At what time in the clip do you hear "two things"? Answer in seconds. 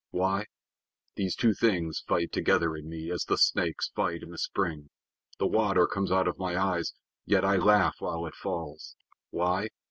1.35-2.03